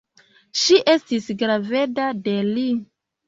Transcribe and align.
Ŝi 0.61 0.77
estis 0.93 1.27
graveda 1.43 2.09
de 2.29 2.35
li. 2.49 2.67